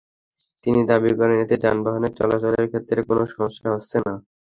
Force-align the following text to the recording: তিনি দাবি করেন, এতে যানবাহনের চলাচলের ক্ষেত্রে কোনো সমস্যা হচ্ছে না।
তিনি 0.65 0.81
দাবি 0.89 1.11
করেন, 1.19 1.37
এতে 1.43 1.55
যানবাহনের 1.63 2.13
চলাচলের 2.19 2.65
ক্ষেত্রে 2.71 2.99
কোনো 3.09 3.23
সমস্যা 3.33 3.67
হচ্ছে 3.73 3.97
না। 3.99 4.13